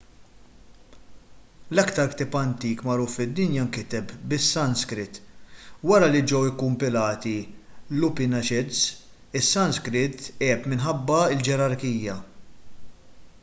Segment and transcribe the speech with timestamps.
[1.73, 5.19] l-iktar ktieb antik magħruf fid-dinja inkiteb bis-sanskrit
[5.91, 7.35] wara li ġew ikkumpilati
[7.99, 8.81] l-upanishads
[9.43, 12.17] is-sanskrit għeb minħabba l-ġerarkija